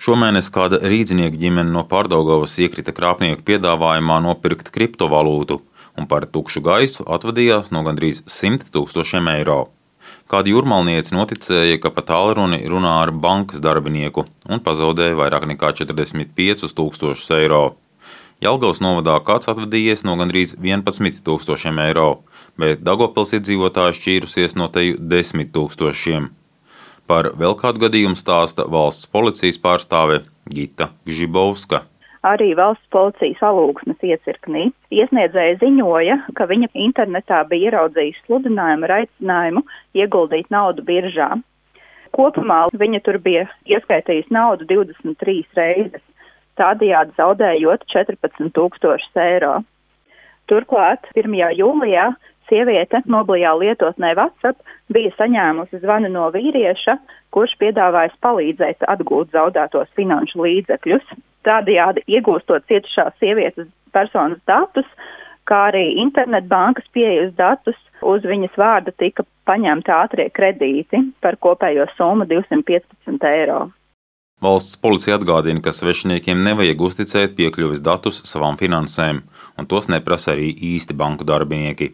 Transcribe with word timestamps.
Šomēnes 0.00 0.46
kāda 0.48 0.78
rīznieka 0.80 1.36
ģimene 1.36 1.68
no 1.74 1.82
Pārdaugavas 1.84 2.54
iekrita 2.64 2.94
krāpnieku 2.96 3.42
piedāvājumā 3.44 4.14
nopirkt 4.24 4.70
kriptovalūtu 4.72 5.58
un 6.00 6.06
par 6.08 6.24
tukšu 6.24 6.62
gaisu 6.64 7.04
atvadījās 7.04 7.68
no 7.76 7.82
gandrīz 7.84 8.22
100 8.24 8.70
tūkstošiem 8.72 9.28
eiro. 9.34 9.58
Kāda 10.32 10.48
jūrmalniece 10.54 11.12
noticēja, 11.12 11.76
ka 11.84 11.92
pa 11.92 12.06
tālruni 12.08 12.62
runā 12.64 12.94
ar 13.02 13.12
bankas 13.12 13.60
darbinieku 13.60 14.24
un 14.48 14.64
pazaudēja 14.64 15.20
vairāk 15.20 15.44
nekā 15.52 15.74
45 15.82 16.72
tūkstošus 16.80 17.28
eiro. 17.36 17.62
Jelgavas 18.40 18.80
novadā 18.80 19.20
kāds 19.20 19.52
atvadījies 19.52 20.08
no 20.08 20.16
gandrīz 20.16 20.56
11 20.56 21.20
tūkstošiem 21.28 21.84
eiro, 21.90 22.22
bet 22.56 22.80
Dagopils 22.88 23.36
iedzīvotāji 23.36 24.00
šķīrusies 24.00 24.56
no 24.56 24.72
teju 24.72 24.96
10 25.12 25.52
tūkstošiem. 25.52 26.32
Par 27.10 27.26
vēl 27.34 27.56
kādu 27.58 27.80
gadījumu 27.82 28.14
stāsta 28.14 28.68
valsts 28.70 29.08
policijas 29.10 29.56
pārstāve 29.58 30.20
Gita 30.46 30.92
Gžibovska. 31.08 31.80
Arī 32.22 32.52
valsts 32.54 32.86
policijas 32.94 33.40
alūksnes 33.48 34.04
iecirknī 34.06 34.68
iesniedzēja 34.94 35.56
ziņoja, 35.58 36.16
ka 36.38 36.46
viņa 36.46 36.68
internetā 36.84 37.40
bija 37.50 37.72
ieraudzījis 37.72 38.20
sludinājumu 38.28 38.86
ar 38.86 38.94
aicinājumu 39.00 39.64
ieguldīt 39.98 40.52
naudu 40.54 40.86
biržā. 40.86 41.32
Kopumā 42.14 42.60
viņa 42.78 43.02
tur 43.08 43.18
bija 43.26 43.48
ieskaitījis 43.66 44.30
naudu 44.30 44.70
23 44.70 45.42
reizes, 45.58 46.06
tādējādi 46.62 47.18
zaudējot 47.18 47.90
14 47.90 48.54
tūkstošus 48.54 49.22
eiro. 49.26 49.56
Turklāt 50.46 51.10
1. 51.18 51.34
jūlijā 51.58 52.12
Sieviete 52.50 52.98
mobilajā 53.06 53.52
lietotnē 53.60 54.10
WhatsApp 54.18 54.58
bija 54.90 55.12
saņēmusi 55.14 55.78
zvanu 55.84 56.10
no 56.10 56.26
vīrieša, 56.34 56.96
kurš 57.34 57.54
piedāvājis 57.62 58.16
palīdzēt 58.24 58.82
atgūt 58.90 59.30
zaudētos 59.36 59.90
finanšu 59.98 60.42
līdzekļus. 60.42 61.12
Tādējādi 61.46 62.02
iegūstot 62.10 62.66
cietušās 62.68 63.14
sievietes 63.22 63.70
personas 63.94 64.42
datus, 64.50 64.88
kā 65.46 65.68
arī 65.70 65.86
internetbankas 66.02 66.90
pieejas 66.94 67.30
datus, 67.38 67.78
uz 68.02 68.26
viņas 68.26 68.58
vārda 68.58 68.94
tika 68.98 69.24
paņemti 69.46 69.94
ātrie 69.94 70.26
kredīti 70.34 71.04
par 71.22 71.38
kopējo 71.38 71.86
summu 71.96 72.26
215 72.30 73.30
eiro. 73.30 73.68
Valsts 74.40 74.78
policija 74.80 75.18
atgādina, 75.18 75.60
ka 75.60 75.72
svešiniekiem 75.76 76.38
nevajag 76.40 76.80
uzticēt 76.86 77.34
piekļuves 77.36 77.82
datus 77.84 78.22
savām 78.24 78.56
finansēm, 78.56 79.20
un 79.60 79.66
tos 79.68 79.90
neprasa 79.92 80.32
arī 80.32 80.48
īsti 80.74 80.96
banku 80.96 81.26
darbinieki. 81.28 81.92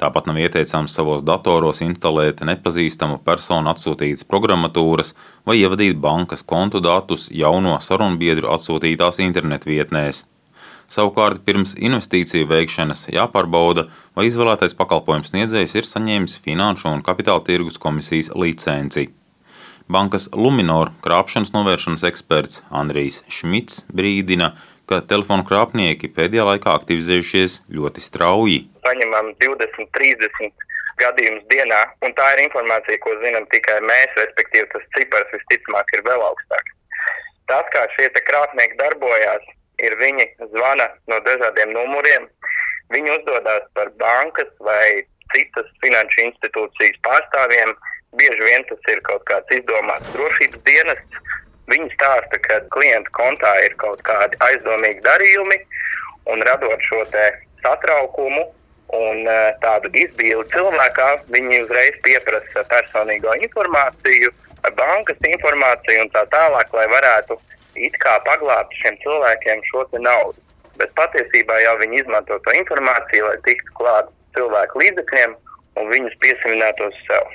Tāpat 0.00 0.26
nav 0.26 0.40
ieteicams 0.42 0.94
savos 0.96 1.22
datoros 1.22 1.80
instalēt 1.84 2.42
nepazīstamu 2.42 3.20
personu 3.24 3.70
atsūtītas 3.70 4.26
programmatūras 4.26 5.14
vai 5.46 5.60
ievadīt 5.60 6.00
bankas 6.02 6.42
kontu 6.42 6.82
datus 6.82 7.28
jauno 7.30 7.78
sarunbiedru 7.80 8.50
atsūtītās 8.56 9.22
internetvietnēs. 9.22 10.24
Savukārt, 10.90 11.40
pirms 11.46 11.72
investīciju 11.80 12.46
veikšanas 12.50 13.06
jāpārbauda, 13.14 13.86
vai 14.16 14.26
izvēlētais 14.28 14.76
pakalpojums 14.76 15.30
sniedzējs 15.32 15.78
ir 15.78 15.88
saņēmis 15.88 16.36
Finanšu 16.44 16.90
un 16.90 17.04
Kapitāla 17.06 17.44
tirgus 17.46 17.80
komisijas 17.80 18.34
licenci. 18.36 19.08
Bankas 19.88 20.30
Luminor 20.32 20.92
krāpšanas 21.04 21.52
novēršanas 21.54 22.04
eksperts 22.08 22.62
Andrijs 22.72 23.22
Šmits 23.28 23.82
brīdina, 23.92 24.54
ka 24.54 24.73
telefonu 25.10 25.46
krāpnieki 25.48 26.10
pēdējā 26.16 26.44
laikā 26.50 26.74
aktivizējušies 26.78 27.62
ļoti 27.72 28.04
strauji. 28.04 28.60
Paņemam 28.84 29.32
20, 29.42 29.90
30 29.96 30.64
gadījumus 31.00 31.44
dienā, 31.50 31.80
un 32.06 32.14
tā 32.18 32.26
ir 32.34 32.44
informācija, 32.44 33.00
ko 33.02 33.14
zinām 33.22 33.46
tikai 33.52 33.80
mēs, 33.88 34.14
respektīvi 34.20 34.68
tas 34.72 34.86
cipars 34.96 35.32
visticamāk 35.34 35.96
ir 35.96 36.04
vēl 36.06 36.22
augstāks. 36.28 36.76
Tas, 37.50 37.66
kā 37.74 37.84
šie 37.96 38.08
krāpnieki 38.28 38.78
darbojās, 38.80 39.48
ir 39.82 39.96
viņi 40.00 40.28
zvana 40.54 40.86
no 41.10 41.18
dažādiem 41.26 41.74
numuriem, 41.74 42.28
viņi 42.94 43.16
uzdodas 43.18 43.66
par 43.76 43.90
bankas 44.00 44.50
vai 44.60 45.04
citas 45.34 45.68
finanšu 45.82 46.28
institūcijas 46.28 47.00
pārstāvjiem. 47.06 47.74
Bieži 48.14 48.46
vien 48.46 48.62
tas 48.68 48.90
ir 48.92 49.00
kaut 49.08 49.24
kāds 49.26 49.50
izdomāts 49.56 50.12
drošības 50.14 50.60
dienests, 50.68 51.22
Viņi 51.72 51.88
stāsta, 51.94 52.38
ka 52.44 52.60
klienta 52.74 53.10
kontā 53.16 53.54
ir 53.64 53.76
kaut 53.80 54.02
kādi 54.04 54.36
aizdomīgi 54.44 55.00
darījumi, 55.06 55.56
un 56.28 56.44
radot 56.44 56.80
šo 56.88 57.00
satraukumu 57.64 58.44
un 58.94 59.28
e, 59.28 59.36
tādu 59.62 59.90
izbīli 59.96 60.44
cilvēkā, 60.52 61.08
viņi 61.32 61.62
uzreiz 61.64 61.96
pieprasa 62.04 62.64
personīgo 62.70 63.32
informāciju, 63.46 64.30
bankas 64.76 65.28
informāciju 65.28 66.04
un 66.04 66.12
tā 66.14 66.24
tālāk, 66.32 66.72
lai 66.76 66.86
varētu 66.92 67.38
it 67.86 67.96
kā 68.04 68.18
paglābt 68.28 68.76
šiem 68.80 68.98
cilvēkiem 69.02 69.64
šo 69.70 69.86
naudu. 69.98 70.38
Bet 70.78 70.92
patiesībā 70.98 71.58
jau 71.62 71.74
viņi 71.80 72.02
izmanto 72.02 72.38
to 72.44 72.54
informāciju, 72.60 73.28
lai 73.30 73.40
tiktu 73.46 73.76
klāt 73.78 74.10
cilvēku 74.36 74.82
līdzekļiem 74.82 75.34
un 75.80 75.90
viņus 75.90 76.16
piesaistītos 76.22 77.00
sev. 77.08 77.34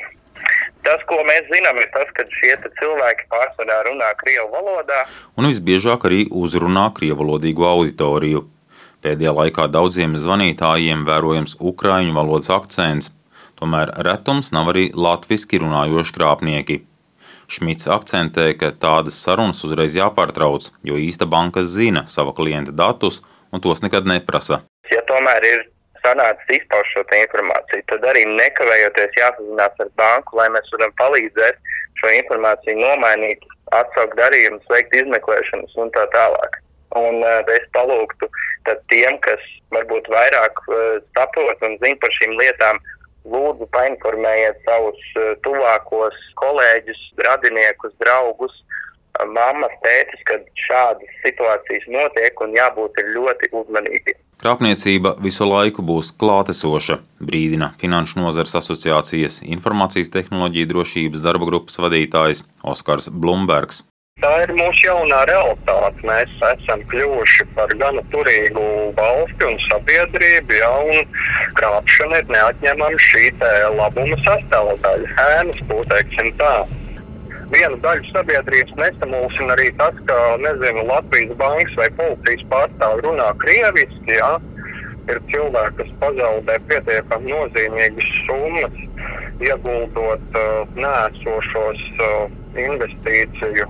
Tas, 0.85 1.01
ko 1.09 1.19
mēs 1.28 1.47
zinām, 1.51 1.78
ir 1.81 1.90
tas, 1.94 2.07
ka 2.16 2.23
šie 2.40 2.56
cilvēki 2.79 3.28
pārsvarā 3.31 3.81
runā 3.90 4.13
krievu 4.19 4.47
valodā. 4.53 5.03
Un 5.35 5.50
visbiežāk 5.50 6.07
arī 6.07 6.23
uzrunā 6.31 6.88
krievalodīgu 6.95 7.67
auditoriju. 7.67 8.45
Pēdējā 9.03 9.34
laikā 9.35 9.67
daudziem 9.72 10.17
zvanītājiem 10.19 11.06
vērojams 11.07 11.57
ukrāņu 11.59 12.16
valodas 12.16 12.51
akcents, 12.51 13.12
tomēr 13.59 13.91
retums 14.07 14.53
nav 14.56 14.72
arī 14.73 14.90
latviešu 14.95 15.62
runājoši 15.63 16.16
krāpnieki. 16.16 16.79
Šmits 17.50 17.88
akcentē, 17.90 18.51
ka 18.59 18.69
tādas 18.72 19.17
sarunas 19.23 19.63
uzreiz 19.66 19.96
jāpārtrauc, 19.97 20.69
jo 20.85 21.00
īsta 21.01 21.25
banka 21.25 21.63
zina 21.66 22.06
sava 22.07 22.35
klienta 22.38 22.75
datus 22.75 23.23
un 23.51 23.63
tos 23.63 23.81
nekad 23.81 24.06
neprasa. 24.06 24.61
Ja 24.91 25.01
tomēr 25.09 25.47
ir 25.47 25.63
sanācis 26.04 26.60
izpaust 26.60 26.94
šo 26.94 27.04
informāciju, 27.18 27.86
tad 27.92 28.06
arī 28.12 28.26
nekavējoties 28.30 29.18
jāsazinās 29.20 29.84
ar 29.86 29.92
banku, 30.02 30.38
lai 30.40 30.48
mēs 30.56 30.72
varam 30.76 30.94
palīdzēt 31.02 31.60
šo 32.02 32.14
informāciju 32.18 32.80
nomainīt, 32.80 33.46
atsaukt 33.78 34.18
darījumus, 34.20 34.66
veikt 34.74 34.96
izmeklēšanas 35.02 35.76
un 35.84 35.92
tā 35.96 36.06
tālāk. 36.16 36.62
Un 36.98 37.22
uh, 37.22 37.42
es 37.54 37.66
palūgtu 37.76 38.30
tiem, 38.90 39.20
kas 39.26 39.44
varbūt 39.76 40.09
vairāk 40.09 40.64
uh, 40.70 40.98
saprot 41.18 41.62
un 41.66 41.78
zina 41.84 42.00
par 42.02 42.16
šīm 42.18 42.34
lietām, 42.40 42.82
lūdzu 43.30 43.68
painformējiet 43.76 44.64
savus 44.66 45.02
uh, 45.20 45.36
tuvākos 45.46 46.18
kolēģus, 46.42 47.04
radiniekus, 47.28 47.94
draugus, 48.02 48.56
uh, 48.64 48.80
mammas, 49.28 49.75
tētis, 49.84 50.24
kad 50.30 50.47
šādas 50.68 51.22
situācijas 51.25 51.85
notiek 51.91 52.41
un 52.46 52.56
jābūt 52.57 53.00
ļoti 53.16 53.52
uzmanīgiem. 53.52 54.18
Krāpniecība 54.40 55.18
visu 55.19 55.44
laiku 55.44 55.84
būs 55.84 56.13
klātesoša, 56.16 57.02
brīdina 57.19 57.74
Finanšu 57.81 58.22
nozares 58.22 58.56
asociācijas 58.56 59.41
informācijas 59.44 60.13
tehnoloģiju 60.13 60.69
drošības 60.72 61.24
darba 61.25 61.50
grupas 61.50 61.75
vadītājs 61.84 62.46
Oskars 62.63 63.12
Blumbergs. 63.12 63.84
Tā 64.19 64.31
ir 64.44 64.52
mūsu 64.52 64.84
jaunā 64.84 65.22
realitāte. 65.28 66.03
Mēs 66.08 66.31
esam 66.44 66.81
kļuvuši 66.91 67.46
par 67.56 67.72
gana 67.79 68.02
turīgu 68.12 68.63
valsti 68.97 69.47
un 69.47 69.56
sabiedrību, 69.68 70.58
ja, 70.59 70.72
un 70.91 71.06
krāpšana 71.59 72.19
ir 72.19 72.34
neatņemama 72.35 73.00
šī 73.06 73.29
labuma 73.78 74.19
sastāvdaļa. 74.25 75.13
Ēnas, 75.24 75.63
būtēksim 75.72 76.34
tā 76.41 76.53
vienu 77.54 77.80
daļu 77.84 78.06
sabiedrības 78.12 78.78
nesamulsina 78.80 79.56
arī 79.56 79.70
tas, 79.80 79.98
ka 80.10 80.20
nezinu, 80.44 80.86
Latvijas 80.90 81.36
bankas 81.42 81.76
vai 81.80 81.90
policijas 81.98 82.46
pārstāvji 82.54 83.06
runā 83.08 83.32
krieviski. 83.44 84.18
Jā. 84.20 84.36
Ir 85.10 85.18
cilvēki, 85.32 85.78
kas 85.80 85.94
pazaudē 86.04 86.59
pietiekami 86.70 87.32
nozīmīgas 87.34 88.09
summas, 88.28 88.76
ieguldot 89.42 90.38
uh, 90.38 90.76
nēsošos 90.78 91.82
uh, 91.98 92.28
investīciju 92.54 93.66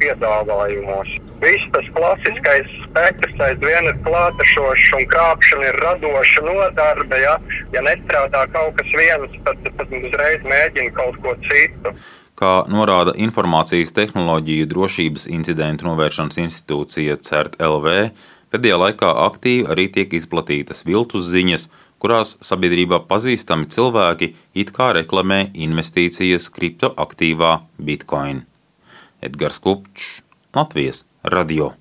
piedāvājumos. 0.00 1.14
Viss 1.40 1.70
tas 1.72 1.86
klasiskais 1.94 2.68
spektrs 2.82 3.40
aizvien 3.46 3.88
ir 3.92 3.96
klātešošs 4.08 4.90
un 4.98 5.06
krāpšana 5.12 5.70
ir 5.70 5.80
radoša 5.84 6.44
nodarbe. 6.48 7.22
Ja, 7.22 7.38
ja 7.76 7.86
nestrādā 7.86 8.46
kaut 8.56 8.76
kas 8.80 8.94
viens, 8.98 9.40
tad, 9.46 9.70
tad 9.78 9.98
uzreiz 10.00 10.46
mēģina 10.50 10.96
kaut 10.98 11.20
ko 11.22 11.36
citu 11.46 11.94
kā 12.36 12.52
norāda 12.68 13.14
Informācijas 13.16 13.94
tehnoloģiju 13.96 14.68
drošības 14.70 15.26
incidentu 15.32 15.88
novēršanas 15.88 16.40
institūcija 16.44 17.16
CERT 17.24 17.56
LV, 17.62 17.96
pēdējā 18.52 18.80
laikā 18.82 19.12
aktīvi 19.26 19.66
arī 19.72 19.88
tiek 19.92 20.12
izplatītas 20.18 20.84
viltus 20.88 21.30
ziņas, 21.32 21.68
kurās 22.02 22.36
sabiedrībā 22.44 23.00
pazīstami 23.08 23.70
cilvēki 23.72 24.34
it 24.54 24.74
kā 24.76 24.92
reklamē 24.98 25.40
investīcijas 25.54 26.50
kriptoaktīvā 26.52 27.56
Bitcoin. 27.80 28.44
Edgars 29.24 29.58
Kupčs, 29.64 30.20
Latvijas 30.54 31.04
Radio. 31.24 31.72